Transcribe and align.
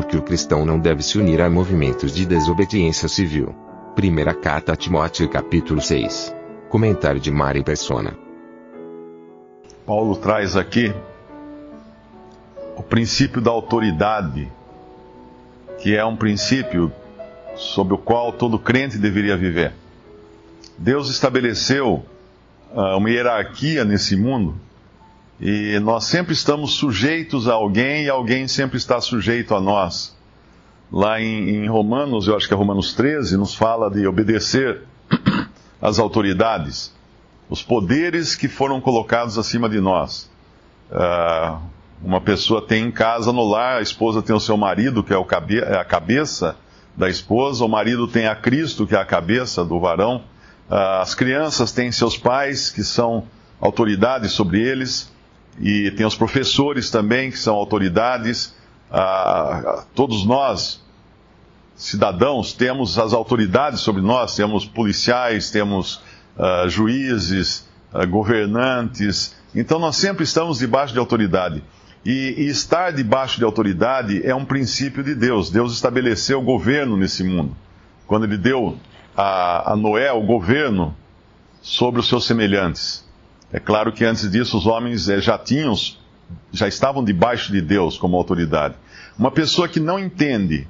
Porque 0.00 0.16
o 0.16 0.22
cristão 0.22 0.64
não 0.64 0.78
deve 0.78 1.02
se 1.02 1.18
unir 1.18 1.42
a 1.42 1.50
movimentos 1.50 2.14
de 2.14 2.24
desobediência 2.24 3.06
civil. 3.06 3.54
Primeira 3.94 4.32
carta 4.32 4.72
a 4.72 4.76
Timóteo, 4.76 5.28
capítulo 5.28 5.78
6. 5.78 6.34
Comentário 6.70 7.20
de 7.20 7.30
Mari 7.30 7.62
Persona. 7.62 8.16
Paulo 9.84 10.16
traz 10.16 10.56
aqui 10.56 10.90
o 12.78 12.82
princípio 12.82 13.42
da 13.42 13.50
autoridade, 13.50 14.50
que 15.82 15.94
é 15.94 16.02
um 16.02 16.16
princípio 16.16 16.90
sobre 17.54 17.92
o 17.92 17.98
qual 17.98 18.32
todo 18.32 18.58
crente 18.58 18.96
deveria 18.96 19.36
viver. 19.36 19.74
Deus 20.78 21.10
estabeleceu 21.10 22.02
uh, 22.72 22.96
uma 22.96 23.10
hierarquia 23.10 23.84
nesse 23.84 24.16
mundo 24.16 24.54
e 25.40 25.78
nós 25.80 26.04
sempre 26.04 26.34
estamos 26.34 26.74
sujeitos 26.74 27.48
a 27.48 27.54
alguém 27.54 28.04
e 28.04 28.10
alguém 28.10 28.46
sempre 28.46 28.76
está 28.76 29.00
sujeito 29.00 29.54
a 29.54 29.60
nós. 29.60 30.14
Lá 30.92 31.18
em, 31.20 31.64
em 31.64 31.68
Romanos, 31.68 32.28
eu 32.28 32.36
acho 32.36 32.46
que 32.46 32.52
é 32.52 32.56
Romanos 32.56 32.92
13, 32.92 33.38
nos 33.38 33.54
fala 33.54 33.90
de 33.90 34.06
obedecer 34.06 34.82
às 35.80 35.98
autoridades, 35.98 36.92
os 37.48 37.62
poderes 37.62 38.34
que 38.34 38.48
foram 38.48 38.80
colocados 38.80 39.38
acima 39.38 39.68
de 39.68 39.80
nós. 39.80 40.30
Uh, 40.90 41.58
uma 42.02 42.20
pessoa 42.20 42.60
tem 42.60 42.84
em 42.84 42.90
casa, 42.90 43.32
no 43.32 43.48
lar, 43.48 43.78
a 43.78 43.82
esposa 43.82 44.20
tem 44.20 44.36
o 44.36 44.40
seu 44.40 44.56
marido, 44.58 45.02
que 45.02 45.14
é, 45.14 45.24
cabe 45.24 45.58
é 45.58 45.78
a 45.78 45.84
cabeça 45.84 46.56
da 46.96 47.08
esposa, 47.08 47.64
o 47.64 47.68
marido 47.68 48.06
tem 48.06 48.26
a 48.26 48.34
Cristo, 48.34 48.86
que 48.86 48.94
é 48.94 48.98
a 48.98 49.04
cabeça 49.04 49.64
do 49.64 49.80
varão, 49.80 50.22
ah, 50.68 51.00
as 51.00 51.14
crianças 51.14 51.72
têm 51.72 51.90
seus 51.90 52.16
pais, 52.16 52.70
que 52.70 52.82
são 52.82 53.24
autoridades 53.60 54.32
sobre 54.32 54.60
eles, 54.60 55.10
e 55.58 55.90
tem 55.92 56.06
os 56.06 56.14
professores 56.14 56.90
também, 56.90 57.30
que 57.30 57.38
são 57.38 57.54
autoridades. 57.54 58.54
Ah, 58.90 59.84
todos 59.94 60.24
nós, 60.24 60.82
cidadãos, 61.74 62.52
temos 62.52 62.98
as 62.98 63.12
autoridades 63.12 63.80
sobre 63.80 64.02
nós, 64.02 64.34
temos 64.34 64.64
policiais, 64.64 65.50
temos 65.50 66.02
uh, 66.36 66.68
juízes, 66.68 67.68
uh, 67.92 68.06
governantes, 68.06 69.34
então 69.54 69.78
nós 69.78 69.96
sempre 69.96 70.24
estamos 70.24 70.58
debaixo 70.58 70.92
de 70.92 70.98
autoridade. 70.98 71.62
E, 72.04 72.34
e, 72.38 72.48
estar 72.48 72.92
debaixo 72.92 73.38
de 73.38 73.44
autoridade 73.44 74.26
é 74.26 74.34
um 74.34 74.44
princípio 74.44 75.02
de 75.02 75.14
Deus. 75.14 75.50
Deus 75.50 75.74
estabeleceu 75.74 76.40
o 76.40 76.42
governo 76.42 76.96
nesse 76.96 77.22
mundo. 77.22 77.54
Quando 78.06 78.24
ele 78.24 78.38
deu 78.38 78.78
a, 79.14 79.72
a 79.72 79.76
Noé 79.76 80.10
o 80.10 80.22
governo 80.22 80.96
sobre 81.60 82.00
os 82.00 82.08
seus 82.08 82.26
semelhantes. 82.26 83.04
É 83.52 83.58
claro 83.58 83.92
que 83.92 84.04
antes 84.04 84.30
disso 84.30 84.56
os 84.56 84.66
homens 84.66 85.08
eh, 85.08 85.20
já 85.20 85.36
tinham, 85.36 85.74
já 86.52 86.68
estavam 86.68 87.02
debaixo 87.04 87.52
de 87.52 87.60
Deus 87.60 87.98
como 87.98 88.16
autoridade. 88.16 88.74
Uma 89.18 89.30
pessoa 89.30 89.68
que 89.68 89.80
não 89.80 89.98
entende 89.98 90.68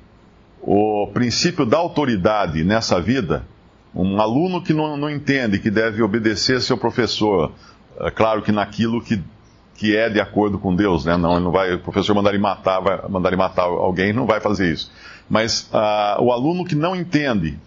o 0.62 1.06
princípio 1.12 1.64
da 1.64 1.78
autoridade 1.78 2.64
nessa 2.64 3.00
vida, 3.00 3.44
um 3.94 4.20
aluno 4.20 4.62
que 4.62 4.72
não, 4.72 4.96
não 4.96 5.10
entende 5.10 5.58
que 5.58 5.70
deve 5.70 6.02
obedecer 6.02 6.60
seu 6.60 6.76
professor, 6.78 7.52
é 7.98 8.10
claro 8.10 8.42
que 8.42 8.52
naquilo 8.52 9.02
que 9.02 9.22
que 9.80 9.96
é 9.96 10.10
de 10.10 10.20
acordo 10.20 10.58
com 10.58 10.76
Deus, 10.76 11.06
né? 11.06 11.16
Não, 11.16 11.40
não 11.40 11.50
vai, 11.50 11.72
o 11.72 11.78
professor 11.78 12.14
mandar 12.14 12.28
ele 12.34 12.38
matar, 12.38 12.80
vai 12.80 13.00
mandar 13.08 13.30
ele 13.30 13.38
matar 13.38 13.62
alguém, 13.62 14.12
não 14.12 14.26
vai 14.26 14.38
fazer 14.38 14.70
isso. 14.70 14.92
Mas 15.26 15.70
uh, 15.72 16.22
o 16.22 16.30
aluno 16.30 16.66
que 16.66 16.74
não 16.74 16.94
entende 16.94 17.58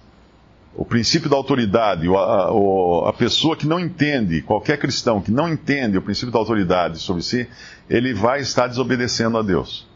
o 0.76 0.84
princípio 0.84 1.30
da 1.30 1.36
autoridade, 1.36 2.08
a, 2.08 3.10
a, 3.10 3.14
pessoa 3.14 3.56
que 3.56 3.68
não 3.68 3.80
entende, 3.80 4.42
qualquer 4.42 4.78
cristão 4.78 5.22
que 5.22 5.32
não 5.32 5.48
entende 5.48 5.98
o 5.98 6.02
princípio 6.02 6.32
da 6.32 6.40
autoridade 6.40 6.98
sobre 6.98 7.22
si, 7.22 7.48
ele 7.90 8.14
vai 8.14 8.42
estar 8.42 8.68
desobedecendo 8.68 9.38
a 9.38 9.44
Deus. 9.44 9.88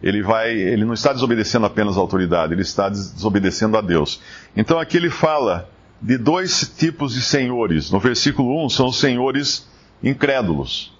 Ele, 0.00 0.22
vai, 0.22 0.52
ele 0.52 0.84
não 0.84 0.94
está 0.94 1.12
desobedecendo 1.12 1.66
apenas 1.66 1.96
a 1.96 2.00
autoridade, 2.00 2.52
ele 2.52 2.62
está 2.62 2.88
desobedecendo 2.88 3.76
a 3.76 3.80
Deus. 3.80 4.20
Então 4.56 4.78
aqui 4.78 4.96
ele 4.96 5.10
fala 5.10 5.68
de 6.00 6.18
dois 6.18 6.72
tipos 6.76 7.14
de 7.14 7.22
senhores. 7.22 7.90
No 7.90 8.00
versículo 8.00 8.64
1 8.64 8.68
são 8.70 8.86
os 8.86 8.98
senhores 8.98 9.68
incrédulos. 10.02 10.92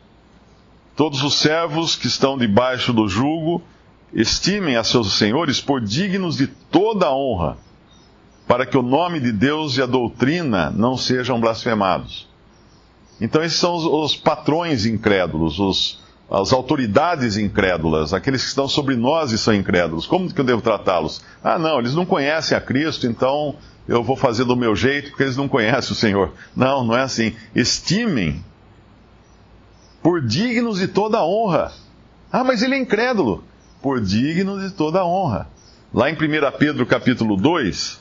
Todos 0.94 1.22
os 1.22 1.34
servos 1.34 1.97
que 1.97 2.06
estão 2.06 2.37
debaixo 2.37 2.93
do 2.93 3.09
jugo 3.09 3.62
estimem 4.12 4.77
a 4.77 4.84
seus 4.84 5.15
senhores 5.15 5.60
por 5.60 5.81
dignos 5.81 6.37
de 6.37 6.47
toda 6.47 7.06
a 7.06 7.16
honra, 7.16 7.56
para 8.47 8.66
que 8.66 8.76
o 8.76 8.82
nome 8.82 9.20
de 9.20 9.32
Deus 9.32 9.76
e 9.76 9.82
a 9.82 9.86
doutrina 9.86 10.70
não 10.70 10.97
sejam 10.97 11.41
blasfemados. 11.41 12.28
Então, 13.20 13.42
esses 13.42 13.58
são 13.58 13.75
os, 13.75 13.84
os 13.84 14.16
patrões 14.16 14.84
incrédulos, 14.84 15.58
os, 15.58 16.00
as 16.30 16.53
autoridades 16.53 17.36
incrédulas, 17.36 18.12
aqueles 18.12 18.42
que 18.42 18.48
estão 18.48 18.66
sobre 18.66 18.97
nós 18.97 19.32
e 19.32 19.38
são 19.38 19.54
incrédulos. 19.54 20.06
Como 20.06 20.32
que 20.32 20.41
eu 20.41 20.44
devo 20.44 20.62
tratá-los? 20.62 21.22
Ah, 21.42 21.58
não, 21.58 21.78
eles 21.78 21.94
não 21.94 22.06
conhecem 22.06 22.56
a 22.56 22.60
Cristo, 22.60 23.06
então 23.06 23.56
eu 23.86 24.03
vou 24.03 24.16
fazer 24.16 24.44
do 24.44 24.56
meu 24.56 24.74
jeito 24.74 25.10
porque 25.10 25.24
eles 25.24 25.36
não 25.36 25.48
conhecem 25.48 25.92
o 25.92 25.97
Senhor. 25.97 26.32
Não, 26.56 26.84
não 26.84 26.97
é 26.97 27.03
assim. 27.03 27.34
Estimem 27.54 28.42
por 30.03 30.20
dignos 30.20 30.78
de 30.78 30.88
toda 30.88 31.24
honra. 31.24 31.72
Ah, 32.32 32.42
mas 32.42 32.62
ele 32.62 32.74
é 32.74 32.78
incrédulo. 32.78 33.44
Por 33.80 34.00
dignos 34.00 34.62
de 34.62 34.70
toda 34.70 35.04
honra. 35.04 35.48
Lá 35.92 36.10
em 36.10 36.14
1 36.14 36.19
Pedro 36.59 36.86
capítulo 36.86 37.36
2, 37.36 38.00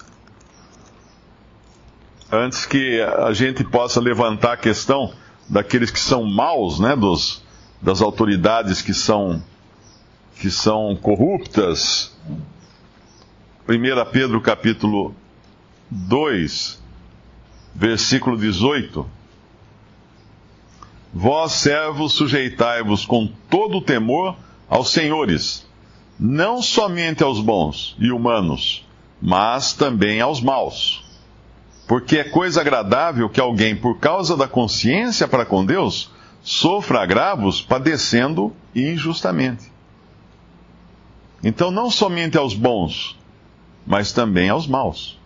antes 2.31 2.65
que 2.65 3.01
a 3.01 3.33
gente 3.33 3.63
possa 3.63 3.99
levantar 3.99 4.53
a 4.53 4.57
questão 4.57 5.13
daqueles 5.49 5.91
que 5.91 5.99
são 5.99 6.23
maus, 6.23 6.79
né, 6.79 6.95
dos, 6.95 7.43
das 7.81 8.01
autoridades 8.01 8.81
que 8.81 8.93
são, 8.93 9.43
que 10.39 10.49
são 10.49 10.95
corruptas. 10.95 12.17
1 13.67 14.11
Pedro 14.11 14.39
capítulo 14.39 15.13
2, 15.89 16.81
versículo 17.75 18.37
18. 18.37 19.05
Vós, 21.13 21.51
servos, 21.51 22.13
sujeitai-vos 22.13 23.05
com 23.05 23.27
todo 23.49 23.79
o 23.79 23.81
temor 23.81 24.37
aos 24.69 24.91
senhores, 24.91 25.67
não 26.17 26.61
somente 26.61 27.21
aos 27.21 27.41
bons 27.41 27.97
e 27.99 28.09
humanos, 28.09 28.87
mas 29.21 29.73
também 29.73 30.21
aos 30.21 30.39
maus. 30.39 31.10
Porque 31.91 32.19
é 32.19 32.23
coisa 32.23 32.61
agradável 32.61 33.27
que 33.27 33.41
alguém, 33.41 33.75
por 33.75 33.99
causa 33.99 34.37
da 34.37 34.47
consciência 34.47 35.27
para 35.27 35.45
com 35.45 35.65
Deus, 35.65 36.09
sofra 36.41 37.01
agravos 37.01 37.61
padecendo 37.61 38.55
injustamente. 38.73 39.69
Então, 41.43 41.69
não 41.69 41.91
somente 41.91 42.37
aos 42.37 42.53
bons, 42.53 43.19
mas 43.85 44.13
também 44.13 44.49
aos 44.49 44.67
maus. 44.67 45.19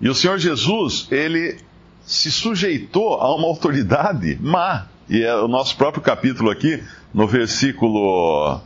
E 0.00 0.08
o 0.08 0.14
Senhor 0.14 0.38
Jesus, 0.38 1.06
ele 1.10 1.58
se 2.06 2.32
sujeitou 2.32 3.20
a 3.20 3.36
uma 3.36 3.46
autoridade 3.46 4.38
má. 4.40 4.86
E 5.10 5.22
é 5.22 5.36
o 5.36 5.46
nosso 5.46 5.76
próprio 5.76 6.02
capítulo 6.02 6.50
aqui, 6.50 6.82
no 7.12 7.26
versículo 7.26 8.62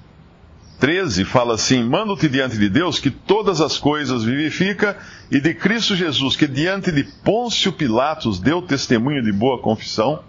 13, 0.84 1.24
fala 1.24 1.54
assim: 1.54 1.82
Mando-te 1.82 2.28
diante 2.28 2.58
de 2.58 2.68
Deus 2.68 2.98
que 2.98 3.10
todas 3.10 3.62
as 3.62 3.78
coisas 3.78 4.22
vivifica, 4.22 4.98
e 5.30 5.40
de 5.40 5.54
Cristo 5.54 5.96
Jesus, 5.96 6.36
que 6.36 6.46
diante 6.46 6.92
de 6.92 7.04
Pôncio 7.04 7.72
Pilatos 7.72 8.38
deu 8.38 8.60
testemunho 8.60 9.22
de 9.22 9.32
boa 9.32 9.58
confissão, 9.62 10.22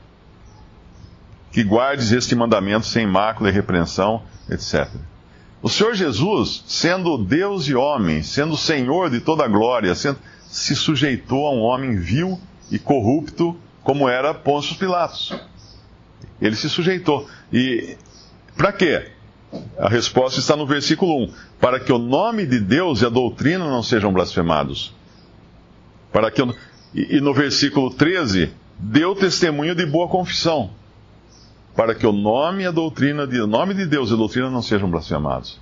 que 1.51 1.61
guardes 1.61 2.13
este 2.13 2.33
mandamento 2.35 2.85
sem 2.85 3.05
mácula 3.05 3.49
e 3.49 3.51
repreensão, 3.51 4.23
etc. 4.49 4.87
O 5.61 5.67
Senhor 5.67 5.93
Jesus, 5.93 6.63
sendo 6.65 7.17
Deus 7.17 7.67
e 7.67 7.75
homem, 7.75 8.23
sendo 8.23 8.55
Senhor 8.55 9.09
de 9.09 9.19
toda 9.19 9.43
a 9.43 9.49
glória, 9.49 9.93
se 9.93 10.73
sujeitou 10.73 11.47
a 11.47 11.51
um 11.51 11.63
homem 11.63 11.97
vil 11.97 12.39
e 12.71 12.79
corrupto 12.79 13.57
como 13.83 14.07
era 14.07 14.33
Pôncio 14.33 14.77
Pilatos. 14.77 15.37
Ele 16.41 16.55
se 16.55 16.69
sujeitou. 16.69 17.27
E 17.51 17.97
para 18.55 18.71
quê? 18.71 19.14
A 19.77 19.89
resposta 19.89 20.39
está 20.39 20.55
no 20.55 20.65
versículo 20.65 21.25
1: 21.25 21.33
para 21.59 21.79
que 21.79 21.91
o 21.91 21.97
nome 21.97 22.45
de 22.45 22.59
Deus 22.59 23.01
e 23.01 23.05
a 23.05 23.09
doutrina 23.09 23.65
não 23.65 23.83
sejam 23.83 24.11
blasfemados. 24.11 24.93
Para 26.11 26.31
que 26.31 26.41
e, 26.93 27.19
no 27.19 27.33
versículo 27.33 27.93
13, 27.93 28.51
deu 28.79 29.13
testemunho 29.15 29.75
de 29.75 29.85
boa 29.85 30.07
confissão. 30.07 30.71
para 31.75 31.93
que 31.93 32.07
o 32.07 32.13
nome 32.13 32.63
e 32.63 32.65
a 32.65 32.71
doutrina 32.71 33.27
de, 33.27 33.41
o 33.41 33.47
nome 33.47 33.73
de 33.73 33.85
Deus 33.85 34.09
e 34.09 34.13
a 34.13 34.15
doutrina 34.15 34.49
não 34.49 34.61
sejam 34.61 34.89
blasfemados. 34.89 35.59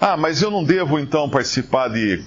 Ah, 0.00 0.16
mas 0.16 0.40
eu 0.40 0.52
não 0.52 0.62
devo 0.62 1.00
então 1.00 1.28
participar 1.28 1.88
de, 1.88 2.22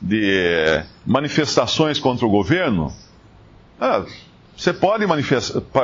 de 0.00 0.84
manifestações 1.04 1.98
contra 1.98 2.24
o 2.24 2.30
governo? 2.30 2.92
Ah, 3.80 4.04
você 4.60 4.74
pode 4.74 5.06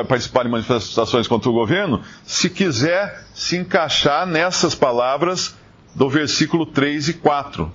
participar 0.06 0.42
de 0.42 0.50
manifestações 0.50 1.26
contra 1.26 1.48
o 1.48 1.52
governo 1.54 2.02
se 2.26 2.50
quiser 2.50 3.24
se 3.34 3.56
encaixar 3.56 4.26
nessas 4.26 4.74
palavras 4.74 5.56
do 5.94 6.10
versículo 6.10 6.66
3 6.66 7.08
e 7.08 7.14
4. 7.14 7.72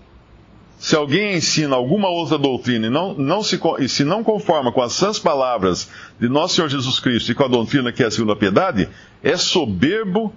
Se 0.78 0.96
alguém 0.96 1.36
ensina 1.36 1.76
alguma 1.76 2.08
outra 2.08 2.38
doutrina 2.38 2.86
e, 2.86 2.90
não, 2.92 3.16
não 3.16 3.42
se, 3.42 3.60
e 3.80 3.90
se 3.90 4.04
não 4.04 4.24
conforma 4.24 4.72
com 4.72 4.80
as 4.80 4.94
sãs 4.94 5.18
palavras 5.18 5.90
de 6.20 6.30
nosso 6.30 6.54
Senhor 6.54 6.68
Jesus 6.68 7.00
Cristo 7.00 7.32
e 7.32 7.36
com 7.36 7.46
a 7.46 7.48
doutrina 7.48 7.92
que 7.92 8.04
é 8.04 8.06
a 8.06 8.12
segunda 8.12 8.36
piedade, 8.36 8.88
é 9.24 9.36
soberbo 9.36 10.32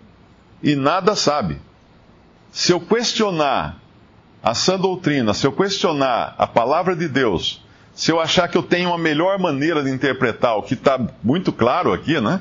e 0.62 0.74
nada 0.74 1.14
sabe. 1.14 1.58
Se 2.50 2.72
eu 2.72 2.80
questionar 2.80 3.82
a 4.42 4.54
sã 4.54 4.78
doutrina, 4.78 5.34
se 5.34 5.46
eu 5.46 5.52
questionar 5.52 6.34
a 6.38 6.46
palavra 6.46 6.96
de 6.96 7.06
Deus, 7.06 7.63
se 7.94 8.10
eu 8.10 8.20
achar 8.20 8.48
que 8.48 8.58
eu 8.58 8.62
tenho 8.62 8.88
uma 8.88 8.98
melhor 8.98 9.38
maneira 9.38 9.82
de 9.82 9.90
interpretar 9.90 10.56
o 10.56 10.62
que 10.62 10.74
está 10.74 11.00
muito 11.22 11.52
claro 11.52 11.92
aqui, 11.92 12.20
né? 12.20 12.40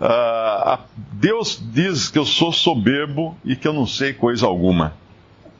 Uh, 0.00 0.78
Deus 1.12 1.62
diz 1.72 2.08
que 2.08 2.18
eu 2.18 2.24
sou 2.24 2.52
soberbo 2.52 3.36
e 3.44 3.54
que 3.54 3.68
eu 3.68 3.72
não 3.72 3.86
sei 3.86 4.12
coisa 4.12 4.46
alguma. 4.46 4.94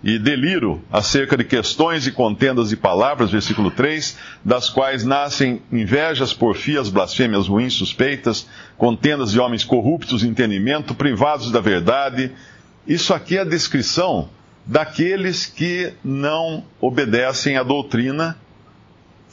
E 0.02 0.18
deliro 0.18 0.82
acerca 0.92 1.36
de 1.36 1.44
questões 1.44 2.06
e 2.06 2.12
contendas 2.12 2.68
de 2.68 2.76
palavras, 2.76 3.30
versículo 3.30 3.70
3, 3.70 4.18
das 4.44 4.68
quais 4.68 5.04
nascem 5.04 5.62
invejas, 5.72 6.34
porfias, 6.34 6.90
blasfêmias 6.90 7.46
ruins, 7.46 7.74
suspeitas, 7.74 8.46
contendas 8.76 9.32
de 9.32 9.40
homens 9.40 9.64
corruptos 9.64 10.20
de 10.20 10.28
entendimento, 10.28 10.94
privados 10.94 11.50
da 11.50 11.60
verdade. 11.60 12.32
Isso 12.86 13.14
aqui 13.14 13.38
é 13.38 13.40
a 13.40 13.44
descrição 13.44 14.28
daqueles 14.66 15.46
que 15.46 15.94
não 16.02 16.64
obedecem 16.80 17.56
à 17.56 17.62
doutrina 17.62 18.36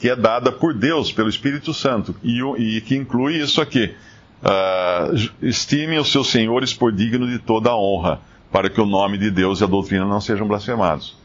que 0.01 0.09
é 0.09 0.15
dada 0.15 0.51
por 0.51 0.74
Deus, 0.74 1.12
pelo 1.12 1.30
Espírito 1.30 1.75
Santo, 1.75 2.15
e, 2.24 2.42
e 2.57 2.81
que 2.81 2.95
inclui 2.95 3.38
isso 3.38 3.62
aqui. 3.62 3.94
Uh, 4.42 5.30
estimem 5.44 6.00
os 6.00 6.12
seus 6.12 6.31
senhores 6.31 6.74
por 6.74 6.92
digno 6.92 7.27
de 7.27 7.38
toda 7.38 7.69
a 7.69 7.77
honra, 7.77 8.19
para 8.51 8.68
que 8.68 8.81
o 8.81 8.86
nome 8.88 9.19
de 9.19 9.30
Deus 9.30 9.62
e 9.62 9.63
a 9.63 9.68
doutrina 9.68 10.03
não 10.03 10.19
sejam 10.19 10.48
blasfemados. 10.48 11.15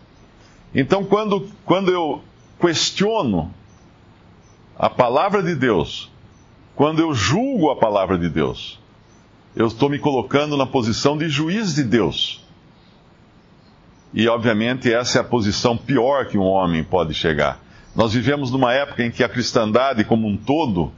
Então, 0.75 1.03
quando, 1.05 1.49
quando 1.65 1.91
eu 1.91 2.23
questiono 2.61 3.51
a 4.79 4.91
palavra 4.91 5.43
de 5.43 5.55
Deus, 5.55 6.13
quando 6.75 7.01
eu 7.01 7.15
julgo 7.15 7.71
a 7.71 7.77
palavra 7.77 8.19
de 8.19 8.29
Deus, 8.29 8.79
eu 9.57 9.69
estou 9.69 9.89
me 9.89 9.99
colocando 9.99 10.55
na 10.55 10.67
posição 10.67 11.17
de 11.17 11.31
juiz 11.31 11.75
de 11.75 11.83
Deus. 11.83 12.45
E, 14.13 14.29
obviamente, 14.29 14.93
essa 14.93 15.17
é 15.17 15.21
a 15.23 15.25
posição 15.25 15.79
pior 15.79 16.27
que 16.27 16.37
um 16.37 16.45
homem 16.45 16.85
pode 16.85 17.15
chegar. 17.15 17.65
Nós 17.97 18.13
vivemos 18.13 18.51
numa 18.51 18.75
época 18.75 19.03
em 19.03 19.11
que 19.11 19.25
a 19.25 19.29
cristandade 19.29 20.05
como 20.05 20.29
um 20.29 20.37
todo 20.37 20.93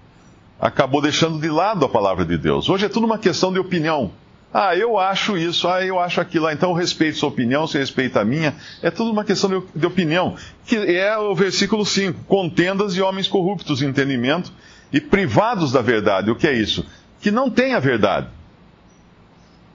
acabou 0.61 1.01
deixando 1.01 1.41
de 1.41 1.49
lado 1.49 1.85
a 1.85 1.89
palavra 1.89 2.25
de 2.25 2.37
Deus. 2.37 2.69
Hoje 2.69 2.87
é 2.87 2.89
tudo 2.89 3.07
uma 3.07 3.19
questão 3.19 3.53
de 3.53 3.59
opinião. 3.61 4.11
Ah, 4.53 4.75
eu 4.75 4.99
acho 4.99 5.37
isso, 5.37 5.69
ah, 5.69 5.85
eu 5.85 6.01
acho 6.01 6.21
aquilo, 6.21 6.47
ah, 6.47 6.53
então 6.53 6.71
eu 6.71 6.75
respeito 6.75 7.19
sua 7.19 7.29
opinião, 7.29 7.67
você 7.67 7.79
respeita 7.79 8.21
a 8.21 8.25
minha. 8.25 8.53
É 8.83 8.91
tudo 8.91 9.13
uma 9.13 9.23
questão 9.23 9.65
de, 9.73 9.87
opinião. 9.87 10.35
Que 10.67 10.77
é 10.97 11.17
o 11.17 11.35
versículo 11.37 11.87
5: 11.87 12.25
contendas 12.25 12.97
e 12.97 13.01
homens 13.01 13.29
corruptos 13.29 13.79
de 13.79 13.87
entendimento 13.87 14.53
e 14.93 15.01
privados 15.01 15.71
da 15.71 15.81
verdade. 15.81 16.33
O 16.33 16.35
que 16.35 16.49
é 16.49 16.53
isso? 16.53 16.85
Que 17.21 17.31
não 17.31 17.49
tem 17.49 17.75
a 17.75 17.79
verdade. 17.79 18.27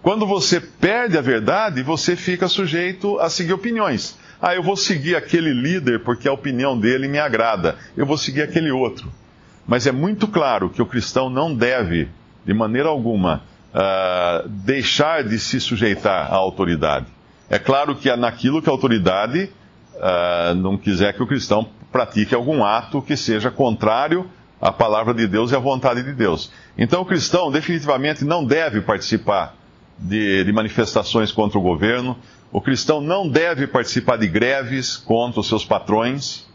Quando 0.01 0.27
você 0.27 0.59
perde 0.59 1.17
a 1.17 1.21
verdade, 1.21 1.81
você 1.83 2.17
fica 2.17 2.49
sujeito 2.49 3.17
a 3.19 3.29
seguir 3.29 3.53
opiniões. 3.53 4.17
Ah, 4.45 4.53
eu 4.53 4.61
vou 4.61 4.75
seguir 4.75 5.15
aquele 5.15 5.53
líder 5.53 6.03
porque 6.03 6.27
a 6.27 6.33
opinião 6.33 6.77
dele 6.77 7.07
me 7.07 7.17
agrada. 7.17 7.77
Eu 7.95 8.05
vou 8.05 8.17
seguir 8.17 8.41
aquele 8.41 8.71
outro. 8.71 9.09
Mas 9.65 9.87
é 9.87 9.91
muito 9.93 10.27
claro 10.27 10.69
que 10.69 10.81
o 10.81 10.85
cristão 10.85 11.29
não 11.29 11.55
deve, 11.55 12.09
de 12.45 12.53
maneira 12.53 12.89
alguma, 12.89 13.41
uh, 13.73 14.49
deixar 14.49 15.23
de 15.23 15.39
se 15.39 15.61
sujeitar 15.61 16.29
à 16.29 16.35
autoridade. 16.35 17.05
É 17.49 17.57
claro 17.57 17.95
que 17.95 18.09
é 18.09 18.17
naquilo 18.17 18.61
que 18.61 18.67
a 18.67 18.73
autoridade 18.73 19.49
uh, 19.95 20.53
não 20.55 20.77
quiser 20.77 21.13
que 21.13 21.23
o 21.23 21.27
cristão 21.27 21.69
pratique 21.89 22.35
algum 22.35 22.65
ato 22.65 23.01
que 23.01 23.15
seja 23.15 23.49
contrário 23.49 24.29
à 24.59 24.73
palavra 24.73 25.13
de 25.13 25.25
Deus 25.25 25.53
e 25.53 25.55
à 25.55 25.59
vontade 25.59 26.03
de 26.03 26.11
Deus. 26.11 26.51
Então 26.77 27.01
o 27.01 27.05
cristão 27.05 27.49
definitivamente 27.49 28.25
não 28.25 28.43
deve 28.43 28.81
participar 28.81 29.55
de, 29.97 30.43
de 30.43 30.51
manifestações 30.51 31.31
contra 31.31 31.57
o 31.57 31.61
governo, 31.61 32.17
o 32.53 32.61
cristão 32.61 33.01
não 33.01 33.27
deve 33.27 33.65
participar 33.65 34.15
de 34.15 34.27
greves 34.27 34.95
contra 34.95 35.39
os 35.39 35.47
seus 35.47 35.65
patrões. 35.65 36.45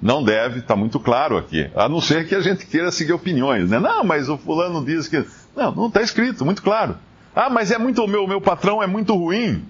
Não 0.00 0.22
deve, 0.22 0.60
está 0.60 0.76
muito 0.76 1.00
claro 1.00 1.36
aqui. 1.36 1.68
A 1.74 1.88
não 1.88 2.00
ser 2.00 2.28
que 2.28 2.34
a 2.36 2.40
gente 2.40 2.64
queira 2.64 2.92
seguir 2.92 3.12
opiniões, 3.12 3.68
né? 3.68 3.80
Não, 3.80 4.04
mas 4.04 4.28
o 4.28 4.38
fulano 4.38 4.84
diz 4.84 5.08
que. 5.08 5.26
Não, 5.56 5.72
não 5.72 5.88
está 5.88 6.00
escrito, 6.00 6.44
muito 6.44 6.62
claro. 6.62 6.96
Ah, 7.34 7.50
mas 7.50 7.72
é 7.72 7.78
muito. 7.78 8.04
O 8.04 8.06
meu, 8.06 8.24
meu 8.28 8.40
patrão 8.40 8.80
é 8.80 8.86
muito 8.86 9.16
ruim. 9.16 9.64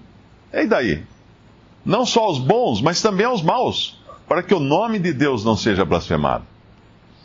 E 0.53 0.67
daí? 0.67 1.03
Não 1.83 2.05
só 2.05 2.25
aos 2.25 2.37
bons, 2.37 2.79
mas 2.79 3.01
também 3.01 3.25
aos 3.25 3.41
maus, 3.41 3.99
para 4.27 4.43
que 4.43 4.53
o 4.53 4.59
nome 4.59 4.99
de 4.99 5.11
Deus 5.11 5.43
não 5.43 5.57
seja 5.57 5.83
blasfemado. 5.83 6.43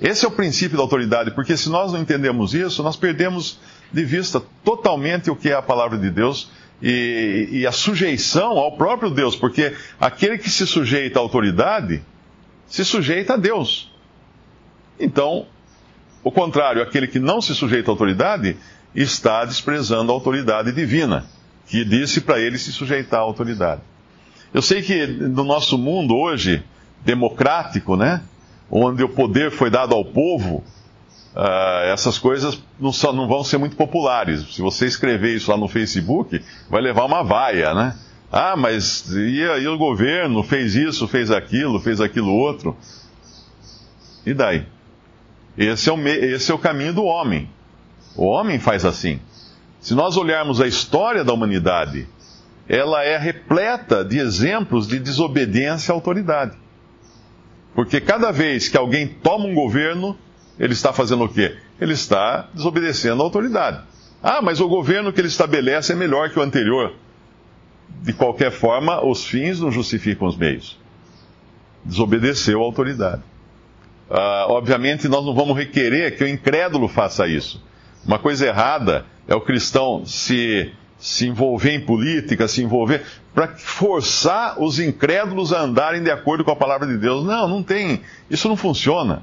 Esse 0.00 0.24
é 0.24 0.28
o 0.28 0.32
princípio 0.32 0.76
da 0.76 0.82
autoridade, 0.82 1.32
porque 1.32 1.54
se 1.54 1.68
nós 1.68 1.92
não 1.92 2.00
entendemos 2.00 2.54
isso, 2.54 2.82
nós 2.82 2.96
perdemos 2.96 3.58
de 3.92 4.04
vista 4.04 4.42
totalmente 4.64 5.30
o 5.30 5.36
que 5.36 5.50
é 5.50 5.54
a 5.54 5.62
palavra 5.62 5.98
de 5.98 6.10
Deus 6.10 6.50
e, 6.82 7.48
e 7.50 7.66
a 7.66 7.72
sujeição 7.72 8.58
ao 8.58 8.76
próprio 8.76 9.10
Deus, 9.10 9.34
porque 9.34 9.74
aquele 10.00 10.38
que 10.38 10.50
se 10.50 10.66
sujeita 10.66 11.18
à 11.18 11.22
autoridade 11.22 12.02
se 12.66 12.84
sujeita 12.84 13.34
a 13.34 13.36
Deus. 13.36 13.92
Então, 15.00 15.46
o 16.22 16.30
contrário, 16.30 16.82
aquele 16.82 17.06
que 17.06 17.18
não 17.18 17.40
se 17.40 17.54
sujeita 17.54 17.90
à 17.90 17.92
autoridade 17.92 18.56
está 18.94 19.44
desprezando 19.44 20.12
a 20.12 20.14
autoridade 20.14 20.72
divina, 20.72 21.26
que 21.66 21.84
disse 21.84 22.20
para 22.20 22.38
ele 22.38 22.58
se 22.58 22.72
sujeitar 22.72 23.20
à 23.20 23.22
autoridade. 23.22 23.80
Eu 24.52 24.62
sei 24.62 24.82
que 24.82 25.06
no 25.06 25.44
nosso 25.44 25.76
mundo 25.76 26.14
hoje, 26.16 26.62
democrático, 27.04 27.96
né, 27.96 28.22
onde 28.70 29.02
o 29.02 29.08
poder 29.08 29.50
foi 29.50 29.70
dado 29.70 29.94
ao 29.94 30.04
povo, 30.04 30.64
uh, 31.34 31.84
essas 31.92 32.18
coisas 32.18 32.62
não, 32.78 32.92
só, 32.92 33.12
não 33.12 33.28
vão 33.28 33.42
ser 33.44 33.58
muito 33.58 33.76
populares. 33.76 34.54
Se 34.54 34.62
você 34.62 34.86
escrever 34.86 35.34
isso 35.34 35.50
lá 35.50 35.56
no 35.56 35.68
Facebook, 35.68 36.42
vai 36.68 36.80
levar 36.80 37.04
uma 37.04 37.22
vaia, 37.22 37.74
né? 37.74 37.96
Ah, 38.30 38.56
mas 38.56 39.10
e, 39.10 39.40
e 39.40 39.68
o 39.68 39.78
governo 39.78 40.42
fez 40.42 40.74
isso, 40.74 41.08
fez 41.08 41.30
aquilo, 41.30 41.80
fez 41.80 42.00
aquilo 42.00 42.32
outro. 42.32 42.76
E 44.26 44.34
daí? 44.34 44.66
Esse 45.56 45.88
é, 45.88 45.92
o, 45.92 46.08
esse 46.08 46.52
é 46.52 46.54
o 46.54 46.58
caminho 46.58 46.92
do 46.92 47.04
homem. 47.04 47.48
O 48.14 48.26
homem 48.26 48.58
faz 48.58 48.84
assim. 48.84 49.20
Se 49.80 49.94
nós 49.94 50.16
olharmos 50.16 50.60
a 50.60 50.66
história 50.66 51.24
da 51.24 51.32
humanidade, 51.32 52.06
ela 52.68 53.02
é 53.02 53.16
repleta 53.16 54.04
de 54.04 54.18
exemplos 54.18 54.86
de 54.86 54.98
desobediência 54.98 55.92
à 55.92 55.94
autoridade. 55.94 56.56
Porque 57.74 58.00
cada 58.00 58.30
vez 58.30 58.68
que 58.68 58.76
alguém 58.76 59.06
toma 59.06 59.46
um 59.46 59.54
governo, 59.54 60.18
ele 60.58 60.72
está 60.72 60.92
fazendo 60.92 61.24
o 61.24 61.28
quê? 61.28 61.56
Ele 61.80 61.92
está 61.92 62.48
desobedecendo 62.52 63.22
a 63.22 63.24
autoridade. 63.24 63.80
Ah, 64.22 64.42
mas 64.42 64.60
o 64.60 64.68
governo 64.68 65.12
que 65.12 65.20
ele 65.20 65.28
estabelece 65.28 65.92
é 65.92 65.96
melhor 65.96 66.30
que 66.30 66.38
o 66.38 66.42
anterior. 66.42 66.94
De 68.02 68.12
qualquer 68.12 68.50
forma, 68.50 69.04
os 69.04 69.24
fins 69.24 69.60
não 69.60 69.70
justificam 69.70 70.26
os 70.26 70.36
meios. 70.36 70.78
Desobedeceu 71.84 72.60
a 72.60 72.64
autoridade. 72.64 73.22
Ah, 74.10 74.46
obviamente, 74.48 75.06
nós 75.06 75.24
não 75.24 75.34
vamos 75.34 75.56
requerer 75.56 76.16
que 76.16 76.24
o 76.24 76.28
incrédulo 76.28 76.88
faça 76.88 77.28
isso. 77.28 77.62
Uma 78.04 78.18
coisa 78.18 78.46
errada 78.46 79.06
é 79.28 79.34
o 79.34 79.40
cristão 79.40 80.04
se, 80.04 80.72
se 80.98 81.26
envolver 81.26 81.74
em 81.74 81.80
política, 81.80 82.48
se 82.48 82.62
envolver, 82.62 83.04
para 83.32 83.48
forçar 83.56 84.60
os 84.60 84.80
incrédulos 84.80 85.52
a 85.52 85.60
andarem 85.60 86.02
de 86.02 86.10
acordo 86.10 86.44
com 86.44 86.50
a 86.50 86.56
palavra 86.56 86.86
de 86.86 86.96
Deus. 86.96 87.24
Não, 87.24 87.46
não 87.46 87.62
tem. 87.62 88.00
Isso 88.28 88.48
não 88.48 88.56
funciona. 88.56 89.22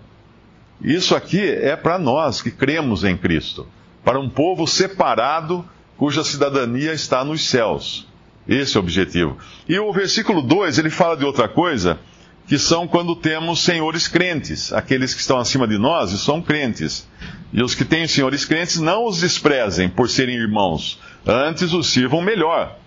Isso 0.81 1.15
aqui 1.15 1.41
é 1.41 1.75
para 1.75 1.97
nós 1.97 2.41
que 2.41 2.51
cremos 2.51 3.03
em 3.03 3.15
Cristo, 3.15 3.67
para 4.03 4.19
um 4.19 4.29
povo 4.29 4.67
separado 4.67 5.65
cuja 5.97 6.23
cidadania 6.23 6.93
está 6.93 7.23
nos 7.23 7.47
céus. 7.47 8.07
Esse 8.47 8.75
é 8.75 8.79
o 8.79 8.83
objetivo. 8.83 9.37
E 9.67 9.79
o 9.79 9.91
versículo 9.91 10.41
2, 10.41 10.77
ele 10.77 10.89
fala 10.89 11.15
de 11.15 11.23
outra 11.23 11.47
coisa, 11.47 11.97
que 12.45 12.59
são 12.59 12.87
quando 12.87 13.15
temos 13.15 13.61
senhores 13.61 14.07
crentes, 14.07 14.71
aqueles 14.71 15.13
que 15.13 15.21
estão 15.21 15.39
acima 15.39 15.67
de 15.67 15.77
nós 15.77 16.11
e 16.11 16.17
são 16.19 16.41
crentes. 16.41 17.07
E 17.51 17.63
os 17.63 17.73
que 17.73 17.85
têm 17.85 18.07
senhores 18.07 18.45
crentes 18.45 18.79
não 18.79 19.05
os 19.05 19.19
desprezem 19.21 19.89
por 19.89 20.09
serem 20.09 20.35
irmãos, 20.35 20.99
antes 21.25 21.73
os 21.73 21.87
sirvam 21.87 22.21
melhor. 22.21 22.77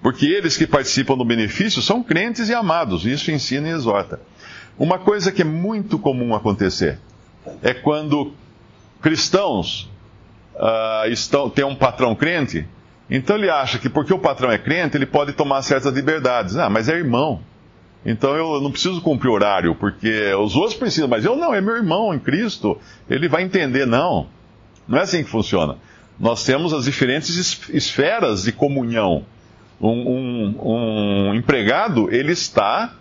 Porque 0.00 0.26
eles 0.26 0.56
que 0.56 0.66
participam 0.66 1.16
do 1.16 1.24
benefício 1.24 1.82
são 1.82 2.02
crentes 2.02 2.48
e 2.48 2.54
amados, 2.54 3.04
isso 3.04 3.30
ensina 3.30 3.68
e 3.68 3.72
exorta. 3.72 4.20
Uma 4.78 4.98
coisa 4.98 5.30
que 5.30 5.42
é 5.42 5.44
muito 5.44 5.98
comum 5.98 6.34
acontecer 6.34 6.98
é 7.62 7.74
quando 7.74 8.32
cristãos 9.00 9.90
uh, 10.54 11.08
estão, 11.08 11.50
tem 11.50 11.64
um 11.64 11.74
patrão 11.74 12.14
crente, 12.14 12.66
então 13.10 13.36
ele 13.36 13.50
acha 13.50 13.78
que 13.78 13.88
porque 13.88 14.12
o 14.12 14.18
patrão 14.18 14.50
é 14.50 14.58
crente, 14.58 14.96
ele 14.96 15.06
pode 15.06 15.32
tomar 15.32 15.62
certas 15.62 15.92
liberdades. 15.94 16.56
Ah, 16.56 16.70
mas 16.70 16.88
é 16.88 16.94
irmão. 16.94 17.40
Então 18.04 18.34
eu 18.34 18.60
não 18.60 18.70
preciso 18.70 19.00
cumprir 19.00 19.30
horário, 19.30 19.74
porque 19.74 20.32
os 20.34 20.56
outros 20.56 20.74
precisam, 20.74 21.08
mas 21.08 21.24
eu 21.24 21.36
não, 21.36 21.54
é 21.54 21.60
meu 21.60 21.76
irmão 21.76 22.12
em 22.12 22.18
Cristo, 22.18 22.78
ele 23.08 23.28
vai 23.28 23.42
entender, 23.42 23.86
não. 23.86 24.26
Não 24.88 24.98
é 24.98 25.02
assim 25.02 25.22
que 25.22 25.30
funciona. 25.30 25.76
Nós 26.18 26.44
temos 26.44 26.72
as 26.72 26.84
diferentes 26.84 27.68
esferas 27.68 28.44
de 28.44 28.52
comunhão. 28.52 29.24
Um, 29.80 29.90
um, 29.90 31.30
um 31.30 31.34
empregado, 31.34 32.12
ele 32.12 32.32
está 32.32 32.94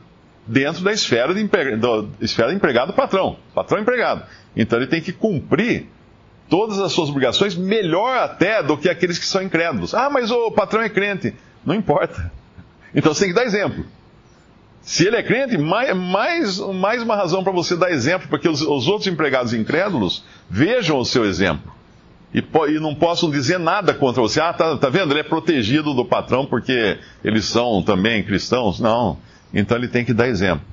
dentro 0.46 0.84
da 0.84 0.92
esfera 0.92 1.34
de, 1.34 1.42
empregado, 1.42 2.10
esfera 2.20 2.50
de 2.50 2.56
empregado 2.56 2.94
patrão, 2.94 3.38
patrão 3.54 3.80
empregado. 3.80 4.24
Então 4.56 4.80
ele 4.80 4.88
tem 4.88 5.02
que 5.02 5.12
cumprir 5.12 5.88
todas 6.50 6.80
as 6.80 6.92
suas 6.92 7.10
obrigações, 7.10 7.56
melhor 7.56 8.18
até 8.18 8.62
do 8.62 8.78
que 8.78 8.90
aqueles 8.90 9.18
que 9.18 9.26
são 9.26 9.42
incrédulos. 9.42 9.94
Ah, 9.94 10.10
mas 10.10 10.32
o 10.32 10.52
patrão 10.52 10.82
é 10.82 10.90
crente. 10.90 11.34
Não 11.66 11.76
importa. 11.76 12.32
Então 12.94 13.14
você 13.14 13.22
tem 13.22 13.30
que 13.30 13.36
dar 13.36 13.46
exemplo. 13.46 13.86
Se 14.82 15.08
ele 15.08 15.16
é 15.16 15.24
crente, 15.24 15.58
mais, 15.58 15.96
mais, 15.96 16.60
mais 16.60 17.02
uma 17.02 17.16
razão 17.16 17.42
para 17.42 17.54
você 17.54 17.78
dar 17.78 17.90
exemplo, 17.90 18.28
porque 18.28 18.50
os, 18.50 18.62
os, 18.62 18.86
outros 18.86 19.08
empregados 19.08 19.54
incrédulos 19.54 20.26
vejam 20.50 20.98
o 20.98 21.06
seu 21.06 21.24
exemplo. 21.24 21.72
E, 22.34 22.40
e, 22.40 22.80
não 22.82 22.94
possam 22.94 23.30
dizer 23.30 23.60
nada 23.60 23.94
contra 23.94 24.22
você. 24.22 24.42
Ah, 24.42 24.52
tá, 24.52 24.76
tá 24.76 24.90
vendo? 24.90 25.14
Ele 25.14 25.22
é 25.22 25.24
protegido 25.24 25.94
do 25.94 26.04
patrão 26.04 26.46
porque 26.46 26.98
eles 27.24 27.46
são 27.46 27.82
também 27.82 28.24
cristãos. 28.24 28.78
Não. 28.78 29.18
Então 29.53 29.77
ele 29.77 29.88
tem 29.88 30.05
que 30.05 30.13
dar 30.13 30.27
exemplo. 30.27 30.65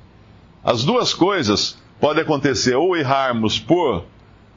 As 0.63 0.83
duas 0.83 1.13
coisas 1.13 1.77
podem 1.99 2.23
acontecer 2.23 2.75
ou 2.75 2.95
errarmos 2.95 3.59
por 3.59 4.05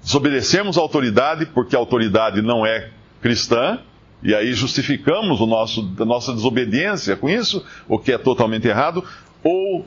desobedecermos 0.02 0.76
a 0.76 0.80
autoridade, 0.80 1.46
porque 1.46 1.76
a 1.76 1.78
autoridade 1.78 2.42
não 2.42 2.66
é 2.66 2.90
cristã, 3.20 3.78
e 4.22 4.34
aí 4.34 4.52
justificamos 4.52 5.40
o 5.40 5.46
nosso, 5.46 5.92
a 5.98 6.04
nossa 6.04 6.32
desobediência 6.32 7.16
com 7.16 7.28
isso, 7.28 7.64
o 7.88 7.98
que 7.98 8.12
é 8.12 8.18
totalmente 8.18 8.66
errado, 8.66 9.04
ou 9.42 9.86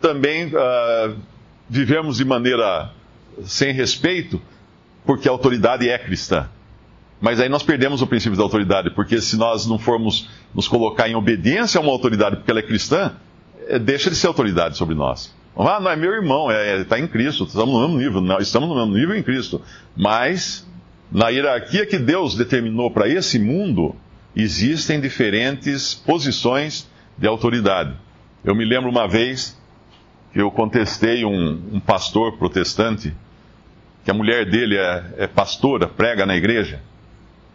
também 0.00 0.46
uh, 0.46 1.16
vivemos 1.68 2.16
de 2.16 2.24
maneira 2.24 2.90
sem 3.44 3.72
respeito, 3.72 4.40
porque 5.04 5.28
a 5.28 5.30
autoridade 5.30 5.88
é 5.88 5.98
cristã. 5.98 6.48
Mas 7.20 7.40
aí 7.40 7.48
nós 7.48 7.62
perdemos 7.62 8.02
o 8.02 8.06
princípio 8.06 8.36
da 8.36 8.42
autoridade, 8.42 8.90
porque 8.90 9.20
se 9.20 9.36
nós 9.36 9.64
não 9.66 9.78
formos 9.78 10.28
nos 10.54 10.66
colocar 10.66 11.08
em 11.08 11.14
obediência 11.14 11.78
a 11.78 11.82
uma 11.82 11.92
autoridade 11.92 12.36
porque 12.36 12.50
ela 12.50 12.60
é 12.60 12.64
cristã, 12.64 13.12
deixa 13.80 14.10
de 14.10 14.16
ser 14.16 14.26
autoridade 14.26 14.76
sobre 14.76 14.94
nós. 14.94 15.34
Ah, 15.56 15.78
não 15.80 15.90
é 15.90 15.96
meu 15.96 16.12
irmão, 16.12 16.50
está 16.50 16.62
é, 16.62 16.80
é, 16.80 16.84
tá 16.84 16.98
em 16.98 17.06
Cristo, 17.06 17.44
estamos 17.44 17.74
no 17.74 17.80
mesmo 17.80 17.98
nível, 17.98 18.20
nós 18.20 18.46
estamos 18.46 18.68
no 18.68 18.74
mesmo 18.74 18.94
nível 18.94 19.16
em 19.16 19.22
Cristo. 19.22 19.60
Mas, 19.94 20.66
na 21.10 21.28
hierarquia 21.28 21.84
que 21.84 21.98
Deus 21.98 22.34
determinou 22.34 22.90
para 22.90 23.06
esse 23.06 23.38
mundo, 23.38 23.94
existem 24.34 25.00
diferentes 25.00 25.94
posições 25.94 26.90
de 27.18 27.26
autoridade. 27.26 27.94
Eu 28.42 28.54
me 28.54 28.64
lembro 28.64 28.90
uma 28.90 29.06
vez 29.06 29.60
que 30.32 30.40
eu 30.40 30.50
contestei 30.50 31.24
um, 31.24 31.60
um 31.74 31.80
pastor 31.80 32.38
protestante, 32.38 33.14
que 34.04 34.10
a 34.10 34.14
mulher 34.14 34.48
dele 34.48 34.78
é, 34.78 35.04
é 35.18 35.26
pastora, 35.26 35.86
prega 35.86 36.24
na 36.24 36.34
igreja. 36.34 36.80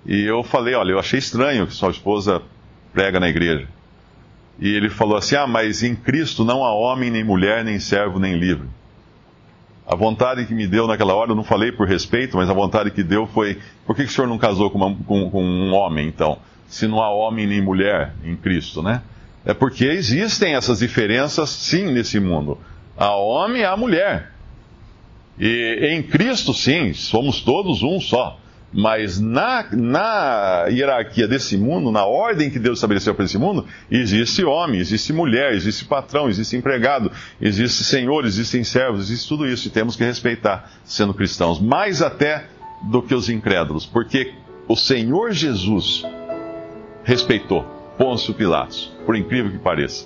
E 0.05 0.21
eu 0.21 0.43
falei: 0.43 0.75
olha, 0.75 0.91
eu 0.91 0.99
achei 0.99 1.17
estranho 1.17 1.65
que 1.65 1.73
sua 1.73 1.89
esposa 1.89 2.41
prega 2.93 3.19
na 3.19 3.27
igreja. 3.27 3.67
E 4.59 4.69
ele 4.69 4.89
falou 4.89 5.17
assim: 5.17 5.35
Ah, 5.35 5.47
mas 5.47 5.83
em 5.83 5.95
Cristo 5.95 6.43
não 6.43 6.63
há 6.63 6.73
homem, 6.73 7.11
nem 7.11 7.23
mulher, 7.23 7.63
nem 7.63 7.79
servo, 7.79 8.19
nem 8.19 8.37
livre. 8.37 8.67
A 9.87 9.95
vontade 9.95 10.45
que 10.45 10.53
me 10.53 10.67
deu 10.67 10.85
naquela 10.85 11.15
hora, 11.15 11.31
eu 11.31 11.35
não 11.35 11.43
falei 11.43 11.71
por 11.71 11.87
respeito, 11.87 12.35
mas 12.35 12.49
a 12.49 12.53
vontade 12.53 12.91
que 12.91 13.03
deu 13.03 13.27
foi: 13.27 13.59
Por 13.85 13.95
que, 13.95 14.03
o 14.03 14.09
senhor 14.09 14.27
não 14.27 14.37
casou 14.37 14.69
com, 14.69 14.77
uma, 14.77 14.95
com, 15.05 15.29
com 15.29 15.43
um 15.43 15.73
homem, 15.73 16.07
então? 16.07 16.39
Se 16.67 16.87
não 16.87 17.01
há 17.01 17.09
homem 17.09 17.47
nem 17.47 17.61
mulher 17.61 18.13
em 18.23 18.35
Cristo, 18.35 18.81
né? 18.81 19.01
É 19.45 19.53
porque 19.53 19.85
existem 19.85 20.55
essas 20.55 20.79
diferenças, 20.79 21.49
sim, 21.49 21.93
nesse 21.93 22.19
mundo. 22.19 22.57
Há 22.97 23.15
homem 23.15 23.61
e 23.61 23.65
há 23.65 23.77
mulher. 23.77 24.33
E 25.39 25.89
em 25.91 26.03
Cristo, 26.03 26.53
sim, 26.53 26.93
somos 26.93 27.41
todos 27.41 27.81
um 27.83 28.01
só. 28.01 28.37
Mas 28.73 29.19
na, 29.19 29.65
na 29.71 30.65
hierarquia 30.69 31.27
desse 31.27 31.57
mundo, 31.57 31.91
na 31.91 32.05
ordem 32.05 32.49
que 32.49 32.59
Deus 32.59 32.77
estabeleceu 32.77 33.15
para 33.15 33.25
esse 33.25 33.37
mundo, 33.37 33.65
existe 33.89 34.43
homem, 34.43 34.79
existe 34.79 35.13
mulher, 35.13 35.53
existe 35.53 35.85
patrão, 35.85 36.27
existe 36.27 36.55
empregado, 36.57 37.11
existe 37.41 37.83
senhor, 37.83 38.25
existem 38.25 38.63
servos, 38.63 39.09
existe 39.09 39.27
tudo 39.27 39.47
isso. 39.47 39.67
E 39.67 39.71
temos 39.71 39.95
que 39.95 40.03
respeitar, 40.03 40.71
sendo 40.83 41.13
cristãos. 41.13 41.59
Mais 41.61 42.01
até 42.01 42.45
do 42.83 43.01
que 43.01 43.15
os 43.15 43.29
incrédulos. 43.29 43.85
Porque 43.85 44.33
o 44.67 44.75
Senhor 44.75 45.31
Jesus 45.31 46.03
respeitou. 47.03 47.63
Pôncio 47.97 48.33
Pilatos, 48.33 48.93
por 49.05 49.15
incrível 49.15 49.51
que 49.51 49.57
pareça. 49.57 50.05